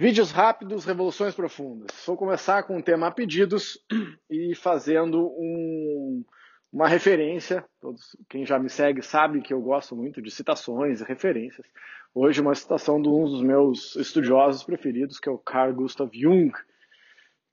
Vídeos 0.00 0.30
rápidos, 0.30 0.84
revoluções 0.84 1.34
profundas. 1.34 1.90
Vou 2.06 2.16
começar 2.16 2.62
com 2.62 2.78
o 2.78 2.82
tema 2.82 3.10
pedidos 3.10 3.84
e 4.30 4.54
fazendo 4.54 5.26
um, 5.26 6.24
uma 6.72 6.86
referência. 6.86 7.68
Todos, 7.80 8.16
quem 8.28 8.46
já 8.46 8.60
me 8.60 8.70
segue 8.70 9.02
sabe 9.02 9.42
que 9.42 9.52
eu 9.52 9.60
gosto 9.60 9.96
muito 9.96 10.22
de 10.22 10.30
citações 10.30 11.00
e 11.00 11.04
referências. 11.04 11.66
Hoje, 12.14 12.40
uma 12.40 12.54
citação 12.54 13.02
de 13.02 13.08
um 13.08 13.24
dos 13.24 13.42
meus 13.42 13.96
estudiosos 13.96 14.62
preferidos, 14.62 15.18
que 15.18 15.28
é 15.28 15.32
o 15.32 15.38
Carl 15.38 15.74
Gustav 15.74 16.08
Jung, 16.14 16.52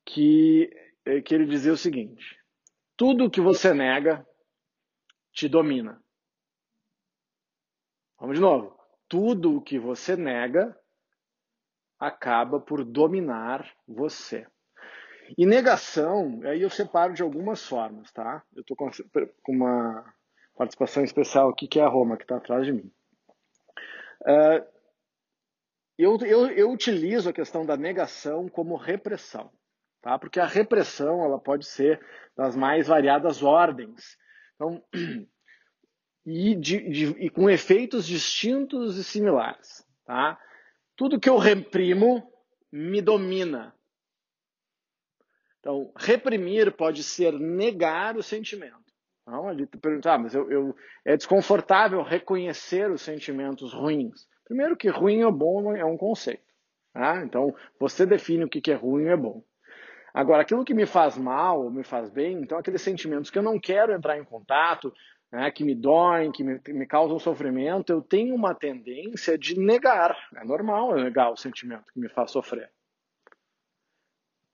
que, 0.05 0.69
eh, 1.03 1.21
que 1.21 1.33
ele 1.33 1.47
dizia 1.47 1.73
o 1.73 1.77
seguinte: 1.77 2.37
Tudo 2.95 3.27
que 3.27 3.41
você 3.41 3.73
nega 3.73 4.23
te 5.33 5.49
domina. 5.49 5.99
Vamos 8.19 8.35
de 8.35 8.41
novo. 8.41 8.79
Tudo 9.09 9.57
o 9.57 9.61
que 9.63 9.79
você 9.79 10.15
nega 10.15 10.77
acaba 11.99 12.59
por 12.59 12.83
dominar 12.83 13.69
você. 13.87 14.45
E 15.37 15.45
negação, 15.45 16.39
aí 16.43 16.61
eu 16.61 16.69
separo 16.69 17.13
de 17.13 17.23
algumas 17.23 17.65
formas, 17.65 18.11
tá? 18.11 18.43
Eu 18.55 18.61
estou 18.61 18.77
com 18.77 18.91
uma 19.51 20.13
participação 20.55 21.03
especial 21.03 21.49
aqui, 21.49 21.67
que 21.67 21.79
é 21.79 21.83
a 21.83 21.87
Roma, 21.87 22.17
que 22.17 22.23
está 22.23 22.37
atrás 22.37 22.65
de 22.65 22.73
mim. 22.73 22.91
Uh, 24.21 24.75
eu, 25.97 26.17
eu, 26.21 26.47
eu 26.51 26.71
utilizo 26.71 27.29
a 27.29 27.33
questão 27.33 27.65
da 27.65 27.75
negação 27.75 28.47
como 28.49 28.75
repressão, 28.75 29.51
tá? 30.01 30.19
Porque 30.19 30.39
a 30.39 30.45
repressão 30.45 31.23
ela 31.23 31.39
pode 31.39 31.65
ser 31.65 31.99
das 32.35 32.55
mais 32.55 32.87
variadas 32.87 33.41
ordens. 33.41 34.17
Então, 34.55 34.83
e, 36.25 36.55
de, 36.55 36.89
de, 36.89 37.05
e 37.25 37.29
com 37.29 37.49
efeitos 37.49 38.05
distintos 38.05 38.97
e 38.97 39.03
similares, 39.03 39.85
tá? 40.05 40.39
Tudo 40.95 41.19
que 41.19 41.29
eu 41.29 41.37
reprimo 41.37 42.31
me 42.71 43.01
domina. 43.01 43.73
Então, 45.59 45.91
reprimir 45.95 46.71
pode 46.71 47.03
ser 47.03 47.33
negar 47.33 48.15
o 48.15 48.23
sentimento. 48.23 48.85
Não, 49.25 49.49
ele 49.49 49.65
pergunta, 49.65 50.13
ah, 50.13 50.17
mas 50.19 50.35
eu, 50.35 50.51
eu, 50.51 50.75
é 51.03 51.17
desconfortável 51.17 52.03
reconhecer 52.03 52.91
os 52.91 53.01
sentimentos 53.01 53.73
ruins. 53.73 54.27
Primeiro 54.45 54.77
que 54.77 54.87
ruim 54.87 55.23
ou 55.23 55.31
bom 55.31 55.75
é 55.75 55.83
um 55.83 55.97
conceito. 55.97 56.43
Tá? 56.93 57.23
Então, 57.23 57.53
você 57.79 58.05
define 58.05 58.43
o 58.43 58.49
que 58.49 58.71
é 58.71 58.75
ruim 58.75 59.05
e 59.05 59.09
é 59.09 59.17
bom. 59.17 59.43
Agora, 60.13 60.43
aquilo 60.43 60.63
que 60.63 60.73
me 60.73 60.85
faz 60.85 61.17
mal 61.17 61.63
ou 61.63 61.71
me 61.71 61.83
faz 61.83 62.09
bem, 62.09 62.39
então 62.39 62.57
aqueles 62.57 62.81
sentimentos 62.81 63.29
que 63.29 63.37
eu 63.37 63.43
não 63.43 63.59
quero 63.59 63.91
entrar 63.91 64.17
em 64.17 64.23
contato, 64.23 64.93
né, 65.35 65.51
que 65.51 65.65
me 65.65 65.75
doem, 65.75 66.31
que 66.31 66.45
me, 66.45 66.61
me, 66.69 66.87
causam 66.87 67.19
sofrimento, 67.19 67.91
eu 67.91 68.01
tenho 68.01 68.33
uma 68.33 68.55
tendência 68.55 69.37
de 69.37 69.59
negar. 69.59 70.17
É 70.33 70.45
normal 70.45 70.91
eu 70.97 71.03
negar 71.03 71.29
o 71.29 71.35
sentimento 71.35 71.91
que 71.91 71.99
me 71.99 72.07
faz 72.07 72.31
sofrer. 72.31 72.71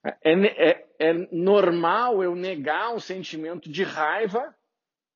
É, 0.04 0.32
é, 0.32 0.86
é 0.98 1.12
normal 1.30 2.20
eu 2.24 2.34
negar 2.34 2.92
um 2.92 2.98
sentimento 2.98 3.70
de 3.70 3.84
raiva, 3.84 4.52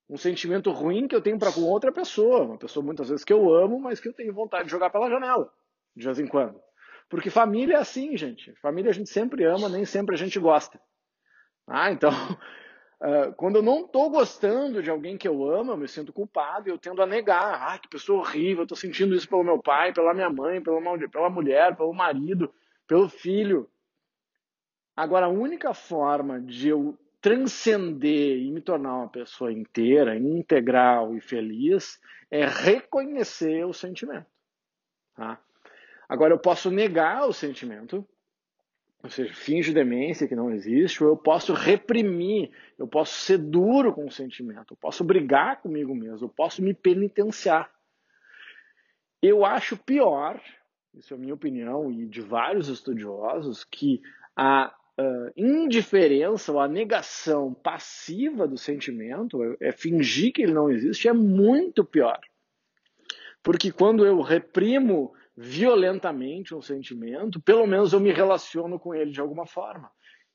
um 0.09 0.17
sentimento 0.17 0.71
ruim 0.71 1.09
que 1.09 1.17
eu 1.17 1.21
tenho 1.21 1.37
para 1.37 1.53
com 1.53 1.63
outra 1.63 1.91
pessoa, 1.91 2.45
uma 2.45 2.59
pessoa 2.59 2.87
muitas 2.87 3.09
vezes 3.09 3.25
que 3.25 3.33
eu 3.33 3.53
amo, 3.53 3.81
mas 3.81 3.99
que 3.99 4.07
eu 4.07 4.15
tenho 4.15 4.33
vontade 4.33 4.67
de 4.67 4.71
jogar 4.71 4.91
pela 4.91 5.11
janela, 5.11 5.53
de 5.97 6.05
vez 6.05 6.21
em 6.21 6.29
quando. 6.29 6.61
Porque 7.09 7.29
família 7.29 7.75
é 7.75 7.81
assim, 7.81 8.17
gente. 8.17 8.55
Família 8.61 8.93
a 8.93 8.95
gente 8.95 9.11
sempre 9.11 9.45
ama, 9.45 9.69
nem 9.69 9.85
sempre 9.85 10.15
a 10.15 10.19
gente 10.19 10.39
gosta. 10.39 10.81
Ah, 11.67 11.91
então 11.91 12.11
Uh, 12.99 13.31
quando 13.35 13.57
eu 13.57 13.63
não 13.63 13.85
estou 13.85 14.09
gostando 14.09 14.83
de 14.83 14.91
alguém 14.91 15.19
que 15.19 15.29
eu 15.29 15.51
amo, 15.51 15.73
eu 15.73 15.77
me 15.77 15.87
sinto 15.87 16.15
culpado 16.15 16.69
e 16.69 16.73
eu 16.73 16.79
tendo 16.79 17.03
a 17.03 17.07
negar. 17.07 17.61
Ah, 17.61 17.79
que 17.79 17.89
pessoa 17.89 18.21
horrível, 18.21 18.61
eu 18.61 18.65
estou 18.65 18.77
sentindo 18.77 19.15
isso 19.15 19.29
pelo 19.29 19.45
meu 19.45 19.59
pai, 19.59 19.93
pela 19.93 20.15
minha 20.15 20.31
mãe, 20.31 20.63
pela, 20.63 20.81
pela 21.09 21.29
mulher, 21.29 21.77
pelo 21.77 21.93
marido, 21.93 22.53
pelo 22.87 23.09
filho. 23.09 23.69
Agora, 24.97 25.27
a 25.27 25.31
única 25.31 25.75
forma 25.75 26.41
de 26.41 26.69
eu 26.69 26.99
transcender 27.21 28.39
e 28.39 28.51
me 28.51 28.63
tornar 28.63 28.97
uma 28.97 29.09
pessoa 29.09 29.53
inteira, 29.53 30.17
integral 30.17 31.15
e 31.15 31.21
feliz 31.21 32.01
é 32.31 32.47
reconhecer 32.47 33.65
o 33.67 33.75
sentimento. 33.75 34.27
Tá? 35.15 35.39
Agora, 36.09 36.33
eu 36.33 36.39
posso 36.39 36.71
negar 36.71 37.27
o 37.29 37.33
sentimento, 37.33 38.07
ou 39.07 39.11
seja, 39.11 39.33
finge 39.33 39.73
demência 39.73 40.27
que 40.27 40.35
não 40.35 40.51
existe, 40.51 41.03
ou 41.03 41.11
eu 41.11 41.17
posso 41.17 41.53
reprimir, 41.53 42.51
eu 42.77 42.89
posso 42.89 43.15
ser 43.21 43.39
duro 43.39 43.93
com 43.93 44.05
o 44.05 44.11
sentimento, 44.11 44.73
eu 44.73 44.77
posso 44.77 45.05
brigar 45.05 45.63
comigo 45.63 45.95
mesmo, 45.95 46.27
eu 46.27 46.29
posso 46.29 46.61
me 46.61 46.75
penitenciar. 46.75 47.71
Eu 49.23 49.45
acho 49.45 49.77
pior, 49.77 50.43
isso 50.93 51.15
é 51.15 51.17
a 51.17 51.21
minha 51.21 51.35
opinião 51.35 51.91
e 51.91 52.05
de 52.05 52.21
vários 52.21 52.69
estudiosos, 52.69 53.63
que 53.63 54.03
a 54.35 54.75
uh, 54.99 55.33
indiferença 55.37 56.51
ou 56.51 56.59
a 56.59 56.67
negação 56.67 57.55
passiva 57.55 58.49
do 58.49 58.59
sentimento, 58.59 59.41
é, 59.61 59.69
é 59.69 59.73
fingir 59.73 60.33
que 60.33 60.43
ele 60.43 60.53
não 60.53 60.69
existe, 60.69 61.07
é 61.07 61.13
muito 61.13 61.85
pior. 61.85 62.19
Porque 63.41 63.71
quando 63.71 64.05
eu 64.05 64.21
reprimo 64.21 65.15
violentamente 65.37 66.55
um 66.55 66.63
sentimento, 66.63 67.41
pelo 67.41 67.67
menos 67.67 67.93
eu 67.93 68.01
me 68.01 68.11
relaciono 68.11 68.79
com 68.79 68.95
ele 68.95 69.11
de 69.11 69.21
alguma 69.21 69.47
forma. 69.47 69.91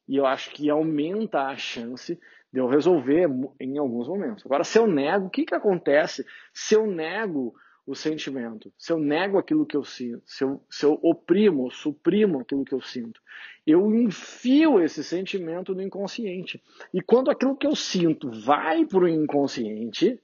E 0.08 0.16
eu 0.16 0.26
acho 0.26 0.52
que 0.52 0.70
aumenta 0.70 1.44
a 1.44 1.56
chance 1.56 2.20
de 2.52 2.60
eu 2.60 2.68
resolver 2.68 3.28
em 3.60 3.78
alguns 3.78 4.08
momentos. 4.08 4.46
Agora, 4.46 4.64
se 4.64 4.78
eu 4.78 4.86
nego, 4.86 5.28
o 5.28 5.30
que, 5.30 5.46
que 5.46 5.56
acontece 5.56 6.26
se 6.54 6.76
eu 6.76 6.86
nego 6.86 7.56
o 7.86 7.96
sentimento? 7.96 8.72
Se 8.78 8.92
eu 8.92 9.00
nego 9.00 9.38
aquilo 9.38 9.66
que 9.66 9.76
eu 9.76 9.84
sinto, 9.84 10.22
se 10.26 10.44
eu, 10.44 10.62
se 10.70 10.86
eu 10.86 11.00
oprimo, 11.02 11.72
suprimo 11.72 12.42
aquilo 12.42 12.66
que 12.66 12.74
eu 12.74 12.82
sinto, 12.82 13.22
eu 13.66 13.94
enfio 13.96 14.82
esse 14.82 15.04
sentimento 15.04 15.74
no 15.74 15.82
inconsciente. 15.82 16.62
E 16.94 17.02
quando 17.02 17.32
aquilo 17.32 17.56
que 17.56 17.66
eu 17.66 17.76
sinto 17.76 18.30
vai 18.30 18.86
para 18.86 19.06
o 19.06 19.08
inconsciente, 19.08 20.20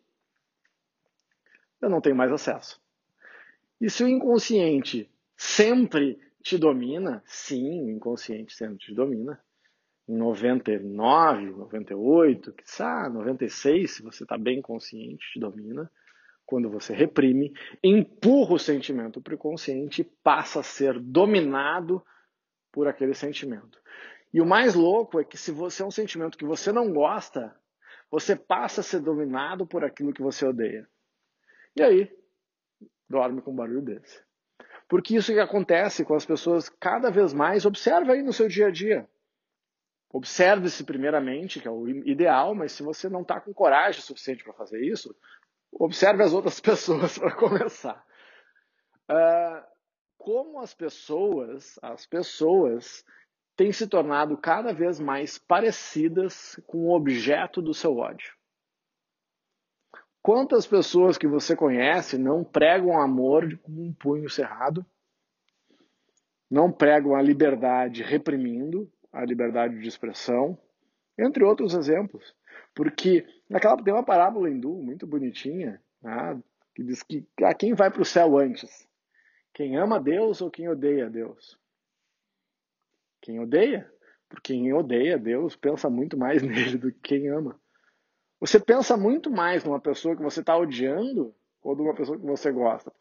eu 1.82 1.90
não 1.90 2.02
tenho 2.02 2.16
mais 2.16 2.32
acesso. 2.32 2.80
E 3.80 3.90
se 3.90 4.04
o 4.04 4.08
inconsciente 4.08 5.10
sempre 5.36 6.20
te 6.42 6.58
domina, 6.58 7.22
sim, 7.26 7.84
o 7.84 7.90
inconsciente 7.90 8.54
sempre 8.56 8.78
te 8.78 8.94
domina. 8.94 9.40
Em 10.08 10.16
99, 10.16 11.52
98, 11.52 12.54
quiçá 12.54 13.10
96, 13.10 13.92
se 13.92 14.02
você 14.02 14.24
está 14.24 14.38
bem 14.38 14.62
consciente, 14.62 15.34
te 15.34 15.40
domina. 15.40 15.92
Quando 16.46 16.70
você 16.70 16.94
reprime, 16.94 17.54
empurra 17.84 18.54
o 18.54 18.60
sentimento 18.60 19.22
para 19.22 19.36
o 19.36 19.38
consciente 19.38 20.02
e 20.02 20.06
passa 20.24 20.62
a 20.62 20.64
ser 20.64 20.98
dominado 20.98 22.02
por 22.72 22.88
aquele 22.88 23.14
sentimento. 23.14 23.78
E 24.34 24.40
o 24.40 24.46
mais 24.46 24.74
louco 24.74 25.20
é 25.20 25.26
que 25.26 25.38
se 25.38 25.52
você 25.52 25.84
é 25.84 25.86
um 25.86 25.92
sentimento 25.92 26.38
que 26.38 26.46
você 26.46 26.72
não 26.72 26.94
gosta, 26.94 27.54
você 28.10 28.36
passa 28.36 28.80
a 28.80 28.84
ser 28.84 29.02
dominado 29.02 29.68
por 29.68 29.84
aquilo 29.84 30.14
que 30.14 30.22
você 30.22 30.46
odeia. 30.46 30.88
E 31.76 31.82
aí, 31.84 32.10
dorme 33.10 33.42
com 33.42 33.52
um 33.52 33.56
barulho 33.56 33.82
desse. 33.82 34.22
Porque 34.88 35.16
isso 35.16 35.34
que 35.34 35.40
acontece 35.40 36.06
com 36.06 36.16
as 36.16 36.26
pessoas 36.26 36.70
cada 36.70 37.10
vez 37.12 37.34
mais, 37.34 37.66
observa 37.66 38.14
aí 38.14 38.22
no 38.22 38.32
seu 38.32 38.48
dia 38.48 38.68
a 38.68 38.72
dia. 38.72 39.08
Observe-se 40.10 40.84
primeiramente, 40.86 41.60
que 41.60 41.68
é 41.68 41.72
o 41.72 41.88
ideal, 41.88 42.56
mas 42.56 42.72
se 42.72 42.82
você 42.82 43.10
não 43.10 43.22
está 43.22 43.42
com 43.42 43.54
coragem 43.54 44.02
suficiente 44.02 44.44
para 44.44 44.54
fazer 44.54 44.82
isso, 44.82 45.14
observe 45.72 46.24
as 46.24 46.34
outras 46.34 46.60
pessoas 46.62 47.18
para 47.18 47.36
começar. 47.36 48.06
Uh, 49.10 49.64
como 50.18 50.60
as 50.62 50.74
pessoas, 50.74 51.78
as 51.82 52.06
pessoas 52.06 53.04
têm 53.56 53.72
se 53.72 53.88
tornado 53.88 54.38
cada 54.38 54.74
vez 54.74 55.00
mais 55.00 55.38
parecidas 55.38 56.62
com 56.68 56.86
o 56.86 56.96
objeto 56.96 57.62
do 57.62 57.74
seu 57.74 57.98
ódio. 57.98 58.37
Quantas 60.28 60.68
pessoas 60.68 61.18
que 61.18 61.26
você 61.26 61.56
conhece 61.56 62.18
não 62.18 62.44
pregam 62.44 63.00
amor 63.00 63.58
com 63.60 63.72
um 63.72 63.94
punho 63.94 64.30
cerrado, 64.30 64.86
não 66.52 66.70
pregam 66.70 67.16
a 67.16 67.22
liberdade 67.22 68.04
reprimindo 68.04 68.92
a 69.14 69.24
liberdade 69.24 69.80
de 69.80 69.88
expressão, 69.88 70.60
entre 71.18 71.46
outros 71.46 71.74
exemplos. 71.74 72.36
Porque 72.76 73.26
naquela 73.50 73.82
tem 73.82 73.94
uma 73.94 74.04
parábola 74.04 74.50
hindu 74.50 74.74
muito 74.74 75.08
bonitinha, 75.08 75.82
né, 76.02 76.38
que 76.76 76.84
diz 76.84 77.02
que 77.02 77.26
a 77.42 77.54
quem 77.54 77.74
vai 77.74 77.90
para 77.90 78.02
o 78.02 78.06
céu 78.06 78.38
antes? 78.38 78.86
Quem 79.54 79.78
ama 79.78 79.98
Deus 79.98 80.42
ou 80.42 80.52
quem 80.52 80.68
odeia 80.68 81.10
Deus? 81.10 81.58
Quem 83.22 83.40
odeia? 83.40 83.90
Porque 84.28 84.52
quem 84.52 84.74
odeia 84.74 85.18
Deus 85.18 85.56
pensa 85.56 85.90
muito 85.90 86.18
mais 86.18 86.44
nele 86.44 86.78
do 86.78 86.92
que 86.92 87.00
quem 87.00 87.30
ama. 87.30 87.58
Você 88.40 88.60
pensa 88.60 88.96
muito 88.96 89.32
mais 89.32 89.64
numa 89.64 89.80
pessoa 89.80 90.16
que 90.16 90.22
você 90.22 90.42
está 90.42 90.56
odiando 90.56 91.34
ou 91.64 91.76
de 91.76 91.82
uma 91.82 91.94
pessoa 91.94 92.18
que 92.18 92.26
você 92.26 92.52
gosta. 92.52 92.92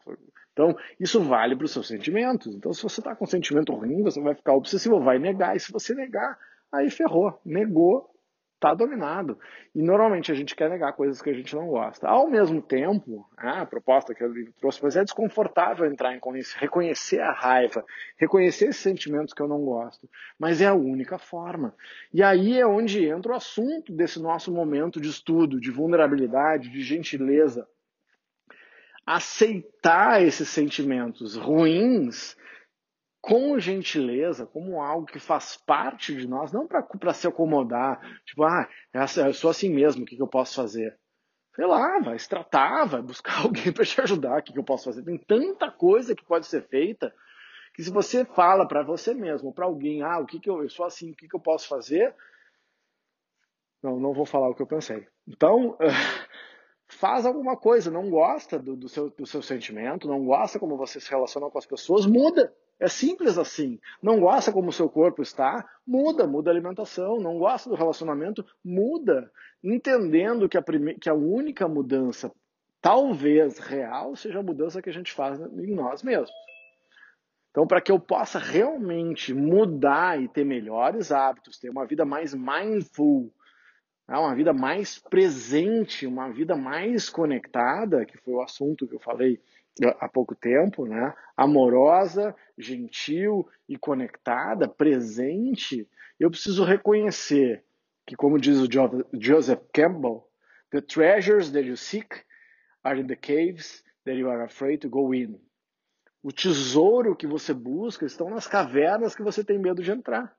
Então, 0.51 0.75
isso 0.99 1.21
vale 1.21 1.55
para 1.55 1.65
os 1.65 1.71
seus 1.71 1.87
sentimentos. 1.87 2.55
Então, 2.55 2.73
se 2.73 2.81
você 2.81 2.99
está 2.99 3.15
com 3.15 3.25
um 3.25 3.27
sentimento 3.27 3.73
ruim, 3.73 4.01
você 4.01 4.19
vai 4.19 4.33
ficar 4.33 4.53
obsessivo, 4.53 4.99
vai 4.99 5.19
negar. 5.19 5.55
E 5.55 5.59
se 5.59 5.71
você 5.71 5.93
negar, 5.93 6.37
aí 6.71 6.89
ferrou. 6.89 7.39
Negou, 7.45 8.09
está 8.57 8.73
dominado. 8.73 9.39
E 9.73 9.81
normalmente 9.81 10.31
a 10.31 10.35
gente 10.35 10.55
quer 10.55 10.69
negar 10.69 10.93
coisas 10.93 11.21
que 11.21 11.29
a 11.29 11.33
gente 11.33 11.55
não 11.55 11.67
gosta. 11.67 12.07
Ao 12.07 12.27
mesmo 12.27 12.61
tempo, 12.61 13.27
né, 13.37 13.61
a 13.61 13.65
proposta 13.65 14.13
que 14.13 14.23
eu 14.23 14.31
trouxe, 14.59 14.83
mas 14.83 14.95
é 14.95 15.03
desconfortável 15.03 15.85
entrar 15.85 16.13
em 16.13 16.19
reconhecer 16.57 17.21
a 17.21 17.31
raiva, 17.31 17.85
reconhecer 18.17 18.65
esses 18.65 18.81
sentimentos 18.81 19.33
que 19.33 19.41
eu 19.41 19.47
não 19.47 19.61
gosto. 19.61 20.09
Mas 20.37 20.59
é 20.59 20.65
a 20.65 20.73
única 20.73 21.17
forma. 21.17 21.73
E 22.11 22.21
aí 22.21 22.59
é 22.59 22.65
onde 22.65 23.05
entra 23.05 23.31
o 23.31 23.35
assunto 23.35 23.93
desse 23.93 24.19
nosso 24.19 24.51
momento 24.51 24.99
de 24.99 25.09
estudo, 25.09 25.59
de 25.59 25.71
vulnerabilidade, 25.71 26.69
de 26.69 26.81
gentileza. 26.81 27.67
Aceitar 29.05 30.21
esses 30.21 30.49
sentimentos 30.49 31.35
ruins 31.35 32.35
com 33.27 33.59
gentileza, 33.59 34.45
como 34.45 34.81
algo 34.81 35.05
que 35.05 35.19
faz 35.19 35.57
parte 35.57 36.15
de 36.15 36.25
nós, 36.25 36.53
não 36.53 36.65
para 36.65 37.13
se 37.13 37.27
acomodar, 37.27 37.99
tipo, 38.25 38.41
ah, 38.45 38.69
eu 38.93 39.33
sou 39.33 39.49
assim 39.49 39.69
mesmo, 39.69 40.03
o 40.03 40.05
que, 40.05 40.15
que 40.15 40.21
eu 40.21 40.27
posso 40.29 40.55
fazer? 40.55 40.97
Sei 41.53 41.65
lá, 41.65 41.99
vai 41.99 42.17
se 42.17 42.29
tratar, 42.29 42.85
vai 42.85 43.01
buscar 43.01 43.39
alguém 43.43 43.73
para 43.73 43.83
te 43.83 43.99
ajudar, 43.99 44.39
o 44.39 44.41
que, 44.41 44.53
que 44.53 44.59
eu 44.59 44.63
posso 44.63 44.85
fazer? 44.85 45.03
Tem 45.03 45.17
tanta 45.17 45.69
coisa 45.69 46.15
que 46.15 46.23
pode 46.23 46.47
ser 46.47 46.65
feita 46.69 47.13
que 47.73 47.83
se 47.83 47.91
você 47.91 48.23
fala 48.23 48.65
para 48.65 48.81
você 48.81 49.13
mesmo, 49.13 49.53
para 49.53 49.65
alguém, 49.65 50.01
ah, 50.01 50.19
o 50.19 50.25
que, 50.25 50.39
que 50.39 50.49
eu, 50.49 50.63
eu 50.63 50.69
sou 50.69 50.85
assim, 50.85 51.11
o 51.11 51.15
que, 51.15 51.27
que 51.27 51.35
eu 51.35 51.39
posso 51.41 51.67
fazer? 51.67 52.15
Não, 53.83 53.99
não 53.99 54.13
vou 54.13 54.25
falar 54.25 54.47
o 54.47 54.55
que 54.55 54.61
eu 54.61 54.67
pensei. 54.67 55.05
Então, 55.27 55.77
faz 56.87 57.25
alguma 57.25 57.57
coisa, 57.57 57.91
não 57.91 58.09
gosta 58.09 58.57
do, 58.57 58.75
do, 58.75 58.87
seu, 58.87 59.09
do 59.09 59.25
seu 59.25 59.41
sentimento, 59.41 60.07
não 60.07 60.25
gosta 60.25 60.57
como 60.57 60.77
você 60.77 60.99
se 60.99 61.09
relaciona 61.09 61.49
com 61.49 61.57
as 61.57 61.65
pessoas, 61.65 62.05
muda. 62.05 62.53
É 62.79 62.87
simples 62.87 63.37
assim. 63.37 63.79
Não 64.01 64.19
gosta 64.19 64.51
como 64.51 64.69
o 64.69 64.73
seu 64.73 64.87
corpo 64.87 65.21
está? 65.21 65.67
Muda, 65.85 66.27
muda 66.27 66.51
a 66.51 66.53
alimentação. 66.53 67.19
Não 67.19 67.39
gosta 67.39 67.69
do 67.69 67.75
relacionamento? 67.75 68.45
Muda. 68.63 69.31
Entendendo 69.63 70.47
que 70.47 70.57
a, 70.57 70.61
prime... 70.61 70.93
que 70.93 71.09
a 71.09 71.13
única 71.13 71.67
mudança, 71.67 72.31
talvez 72.79 73.57
real, 73.57 74.15
seja 74.15 74.39
a 74.39 74.43
mudança 74.43 74.79
que 74.79 74.91
a 74.91 74.93
gente 74.93 75.11
faz 75.11 75.39
em 75.39 75.73
nós 75.73 76.03
mesmos. 76.03 76.31
Então, 77.49 77.65
para 77.65 77.81
que 77.81 77.91
eu 77.91 77.99
possa 77.99 78.37
realmente 78.37 79.33
mudar 79.33 80.21
e 80.21 80.27
ter 80.27 80.45
melhores 80.45 81.11
hábitos, 81.11 81.57
ter 81.57 81.71
uma 81.71 81.87
vida 81.87 82.05
mais 82.05 82.31
mindful, 82.31 83.33
né, 84.07 84.17
uma 84.17 84.33
vida 84.33 84.53
mais 84.53 84.97
presente, 84.97 86.07
uma 86.07 86.29
vida 86.31 86.55
mais 86.55 87.09
conectada, 87.09 88.05
que 88.05 88.17
foi 88.17 88.33
o 88.33 88.41
assunto 88.41 88.87
que 88.87 88.95
eu 88.95 88.99
falei 88.99 89.41
há 89.99 90.07
pouco 90.07 90.33
tempo, 90.35 90.85
né? 90.85 91.13
amorosa, 91.35 92.35
gentil 92.57 93.47
e 93.67 93.77
conectada, 93.77 94.67
presente, 94.67 95.87
eu 96.19 96.31
preciso 96.31 96.63
reconhecer 96.63 97.63
que, 98.05 98.15
como 98.15 98.39
diz 98.39 98.57
o 98.57 98.67
Joseph 99.19 99.61
Campbell, 99.73 100.27
the 100.71 100.81
treasures 100.81 101.51
that 101.51 101.67
you 101.67 101.75
seek 101.75 102.23
are 102.83 102.99
in 102.99 103.07
the 103.07 103.15
caves 103.15 103.83
that 104.05 104.17
you 104.17 104.29
are 104.29 104.43
afraid 104.43 104.79
to 104.79 104.89
go 104.89 105.13
in. 105.13 105.39
O 106.23 106.31
tesouro 106.31 107.15
que 107.15 107.27
você 107.27 107.53
busca 107.53 108.05
estão 108.05 108.29
nas 108.29 108.47
cavernas 108.47 109.15
que 109.15 109.21
você 109.21 109.43
tem 109.43 109.59
medo 109.59 109.83
de 109.83 109.91
entrar. 109.91 110.35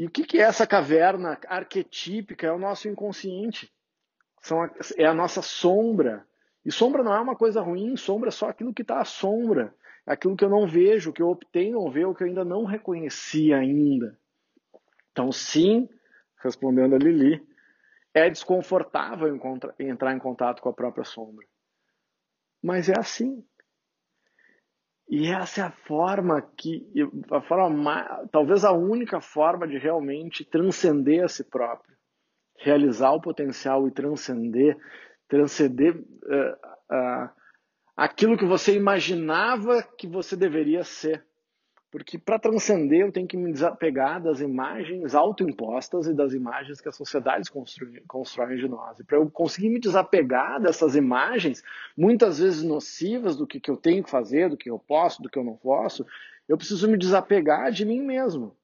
E 0.00 0.06
o 0.06 0.10
que 0.10 0.38
é 0.38 0.44
essa 0.44 0.66
caverna 0.66 1.38
arquetípica? 1.46 2.46
É 2.46 2.50
o 2.50 2.58
nosso 2.58 2.88
inconsciente. 2.88 3.70
São 4.40 4.62
a, 4.62 4.70
é 4.96 5.04
a 5.04 5.12
nossa 5.12 5.42
sombra 5.42 6.26
e 6.64 6.72
sombra 6.72 7.02
não 7.02 7.14
é 7.14 7.20
uma 7.20 7.36
coisa 7.36 7.60
ruim, 7.60 7.94
sombra 7.98 8.30
é 8.30 8.32
só 8.32 8.48
aquilo 8.48 8.72
que 8.72 8.80
está 8.80 8.98
à 9.02 9.04
sombra, 9.04 9.74
é 10.06 10.12
aquilo 10.14 10.34
que 10.34 10.42
eu 10.42 10.48
não 10.48 10.66
vejo, 10.66 11.12
que 11.12 11.20
eu 11.20 11.28
optei 11.28 11.70
não 11.70 11.90
ver, 11.90 12.06
o 12.06 12.14
que 12.14 12.22
eu 12.22 12.28
ainda 12.28 12.46
não 12.46 12.64
reconheci 12.64 13.52
ainda. 13.52 14.18
Então, 15.12 15.30
sim, 15.30 15.86
respondendo 16.42 16.94
a 16.94 16.98
Lili, 16.98 17.46
é 18.14 18.30
desconfortável 18.30 19.38
entrar 19.78 20.14
em 20.14 20.18
contato 20.18 20.62
com 20.62 20.70
a 20.70 20.72
própria 20.72 21.04
sombra. 21.04 21.46
Mas 22.62 22.88
é 22.88 22.98
assim. 22.98 23.44
E 25.10 25.26
essa 25.26 25.62
é 25.62 25.64
a 25.64 25.72
forma 25.72 26.40
que, 26.56 26.86
a 27.32 27.40
forma 27.40 28.28
talvez 28.30 28.64
a 28.64 28.70
única 28.70 29.20
forma 29.20 29.66
de 29.66 29.76
realmente 29.76 30.44
transcender 30.44 31.24
a 31.24 31.28
si 31.28 31.42
próprio, 31.42 31.96
realizar 32.56 33.10
o 33.10 33.20
potencial 33.20 33.88
e 33.88 33.90
transcender 33.90 34.76
transcender 35.30 35.96
uh, 35.96 36.92
uh, 36.92 37.30
aquilo 37.96 38.36
que 38.36 38.44
você 38.44 38.74
imaginava 38.74 39.82
que 39.96 40.08
você 40.08 40.36
deveria 40.36 40.82
ser. 40.82 41.24
Porque 41.90 42.16
para 42.16 42.38
transcender 42.38 43.00
eu 43.00 43.10
tenho 43.10 43.26
que 43.26 43.36
me 43.36 43.52
desapegar 43.52 44.22
das 44.22 44.40
imagens 44.40 45.14
autoimpostas 45.14 46.06
e 46.06 46.14
das 46.14 46.32
imagens 46.32 46.80
que 46.80 46.88
as 46.88 46.94
sociedades 46.94 47.48
constroem, 47.48 48.00
constroem 48.06 48.56
de 48.56 48.68
nós. 48.68 49.00
E 49.00 49.04
para 49.04 49.16
eu 49.16 49.28
conseguir 49.28 49.70
me 49.70 49.80
desapegar 49.80 50.60
dessas 50.60 50.94
imagens, 50.94 51.64
muitas 51.96 52.38
vezes 52.38 52.62
nocivas 52.62 53.36
do 53.36 53.46
que, 53.46 53.58
que 53.58 53.70
eu 53.70 53.76
tenho 53.76 54.04
que 54.04 54.10
fazer, 54.10 54.48
do 54.48 54.56
que 54.56 54.70
eu 54.70 54.78
posso, 54.78 55.20
do 55.20 55.28
que 55.28 55.38
eu 55.38 55.44
não 55.44 55.56
posso, 55.56 56.06
eu 56.48 56.56
preciso 56.56 56.88
me 56.88 56.96
desapegar 56.96 57.72
de 57.72 57.84
mim 57.84 58.00
mesmo 58.00 58.56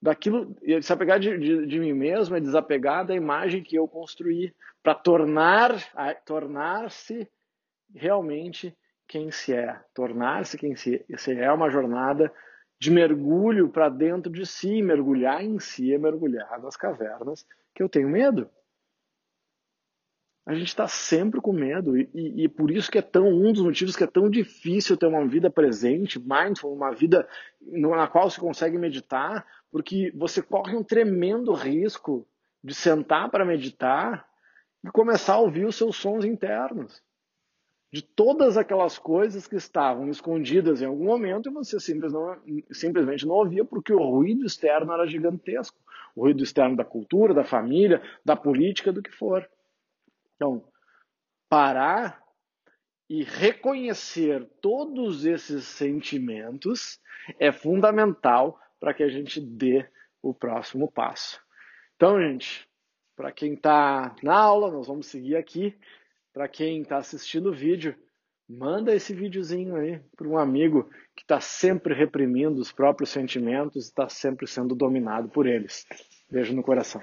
daquilo, 0.00 0.54
desapegar 0.62 1.18
de, 1.18 1.36
de, 1.38 1.66
de, 1.66 1.78
mim 1.80 1.92
mesmo 1.92 2.36
é 2.36 2.40
desapegar 2.40 3.04
da 3.04 3.14
imagem 3.14 3.62
que 3.62 3.76
eu 3.76 3.88
construí 3.88 4.54
para 4.82 4.94
tornar 4.94 5.72
tornar-se 6.24 7.28
realmente 7.94 8.76
quem 9.08 9.30
se 9.30 9.52
é, 9.52 9.80
tornar-se 9.94 10.58
quem 10.58 10.74
se, 10.74 11.04
se 11.16 11.32
é 11.32 11.50
uma 11.52 11.70
jornada 11.70 12.32
de 12.78 12.90
mergulho 12.90 13.68
para 13.68 13.88
dentro 13.88 14.30
de 14.30 14.44
si, 14.44 14.82
mergulhar 14.82 15.42
em 15.42 15.58
si 15.58 15.92
é 15.92 15.98
mergulhar 15.98 16.60
nas 16.60 16.76
cavernas 16.76 17.46
que 17.74 17.82
eu 17.82 17.88
tenho 17.88 18.08
medo. 18.08 18.50
A 20.46 20.54
gente 20.54 20.68
está 20.68 20.86
sempre 20.86 21.40
com 21.40 21.52
medo 21.52 21.96
e, 21.96 22.08
e, 22.14 22.44
e, 22.44 22.48
por 22.48 22.70
isso 22.70 22.90
que 22.90 22.98
é 22.98 23.02
tão 23.02 23.26
um 23.28 23.52
dos 23.52 23.62
motivos 23.62 23.96
que 23.96 24.04
é 24.04 24.06
tão 24.06 24.30
difícil 24.30 24.96
ter 24.96 25.06
uma 25.06 25.26
vida 25.26 25.50
presente, 25.50 26.20
mindful, 26.20 26.72
uma 26.72 26.92
vida 26.92 27.28
na 27.60 28.06
qual 28.06 28.30
se 28.30 28.38
consegue 28.38 28.78
meditar, 28.78 29.44
porque 29.72 30.12
você 30.14 30.40
corre 30.40 30.76
um 30.76 30.84
tremendo 30.84 31.52
risco 31.52 32.28
de 32.62 32.74
sentar 32.74 33.28
para 33.28 33.44
meditar 33.44 34.24
e 34.84 34.90
começar 34.92 35.34
a 35.34 35.40
ouvir 35.40 35.66
os 35.66 35.74
seus 35.74 35.96
sons 35.96 36.24
internos. 36.24 37.02
De 37.92 38.02
todas 38.02 38.56
aquelas 38.56 38.98
coisas 38.98 39.46
que 39.46 39.56
estavam 39.56 40.08
escondidas 40.08 40.82
em 40.82 40.86
algum 40.86 41.04
momento 41.04 41.48
e 41.48 41.52
você 41.52 41.78
simples 41.78 42.12
não, 42.12 42.36
simplesmente 42.70 43.24
não 43.24 43.34
ouvia 43.34 43.64
porque 43.64 43.92
o 43.92 44.02
ruído 44.02 44.44
externo 44.44 44.92
era 44.92 45.06
gigantesco. 45.06 45.78
O 46.14 46.22
ruído 46.22 46.42
externo 46.42 46.76
da 46.76 46.84
cultura, 46.84 47.32
da 47.32 47.44
família, 47.44 48.02
da 48.24 48.34
política, 48.34 48.92
do 48.92 49.02
que 49.02 49.10
for. 49.10 49.48
Então, 50.34 50.64
parar 51.48 52.22
e 53.08 53.22
reconhecer 53.22 54.44
todos 54.60 55.24
esses 55.24 55.64
sentimentos 55.64 57.00
é 57.38 57.52
fundamental 57.52 58.60
para 58.80 58.92
que 58.92 59.02
a 59.02 59.08
gente 59.08 59.40
dê 59.40 59.88
o 60.20 60.34
próximo 60.34 60.90
passo. 60.90 61.40
Então, 61.94 62.20
gente, 62.20 62.68
para 63.14 63.32
quem 63.32 63.54
está 63.54 64.14
na 64.22 64.36
aula, 64.36 64.70
nós 64.70 64.86
vamos 64.86 65.06
seguir 65.06 65.36
aqui. 65.36 65.78
Para 66.36 66.48
quem 66.48 66.82
está 66.82 66.98
assistindo 66.98 67.48
o 67.48 67.54
vídeo, 67.54 67.96
manda 68.46 68.94
esse 68.94 69.14
videozinho 69.14 69.74
aí 69.74 70.02
para 70.14 70.28
um 70.28 70.36
amigo 70.36 70.86
que 71.16 71.22
está 71.22 71.40
sempre 71.40 71.94
reprimindo 71.94 72.60
os 72.60 72.70
próprios 72.70 73.08
sentimentos 73.08 73.76
e 73.76 73.88
está 73.88 74.06
sempre 74.06 74.46
sendo 74.46 74.74
dominado 74.74 75.30
por 75.30 75.46
eles. 75.46 75.86
Beijo 76.30 76.54
no 76.54 76.62
coração. 76.62 77.00